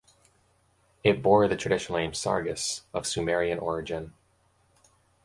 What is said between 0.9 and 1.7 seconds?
It bore the